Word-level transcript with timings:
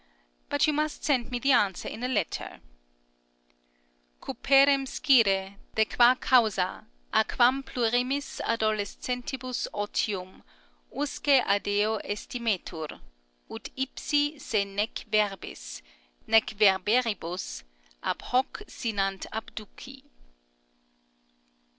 (But 0.49 0.65
you 0.65 0.73
must 0.73 1.03
send 1.03 1.29
me 1.29 1.37
the 1.37 1.51
answer 1.51 1.87
in 1.87 2.01
a 2.03 2.07
letter.) 2.07 2.59
Cuperem 4.19 4.87
scire, 4.87 5.57
de 5.75 5.85
qua 5.85 6.15
causa, 6.15 6.87
à 7.13 7.23
quam 7.27 7.61
plurimis 7.61 8.41
adolescentibus 8.43 9.67
ottium 9.75 10.41
usque 10.91 11.43
adeo 11.45 11.99
æstimetur, 11.99 12.99
ut 13.51 13.69
ipsi 13.77 14.39
se 14.39 14.65
nec 14.65 15.05
verbis, 15.07 15.83
nec 16.25 16.47
verberibus, 16.57 17.61
ab 18.01 18.23
hoc 18.23 18.63
sinant 18.67 19.27
abduci. 19.31 20.01